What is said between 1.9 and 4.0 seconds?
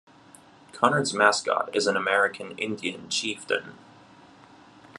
American Indian chieftain.